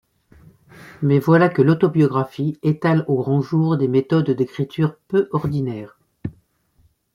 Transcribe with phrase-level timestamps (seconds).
[1.03, 5.99] Mais voilà que l'autobiographie étale au grand jour des méthodes d'écriture peu ordinaires.